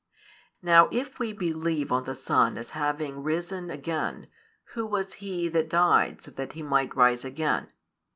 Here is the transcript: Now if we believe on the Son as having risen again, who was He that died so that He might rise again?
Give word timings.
Now 0.63 0.89
if 0.91 1.19
we 1.19 1.31
believe 1.31 1.91
on 1.91 2.05
the 2.05 2.15
Son 2.15 2.57
as 2.57 2.71
having 2.71 3.21
risen 3.21 3.69
again, 3.69 4.29
who 4.73 4.87
was 4.87 5.13
He 5.21 5.47
that 5.49 5.69
died 5.69 6.23
so 6.23 6.31
that 6.31 6.53
He 6.53 6.63
might 6.63 6.95
rise 6.95 7.23
again? 7.23 7.71